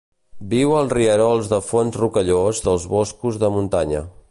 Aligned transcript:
Viu 0.53 0.71
als 0.77 0.93
rierols 0.97 1.51
de 1.51 1.59
fons 1.67 1.99
rocallós 2.03 2.63
dels 2.69 2.89
boscos 2.95 3.41
de 3.45 3.53
muntanya. 3.59 4.05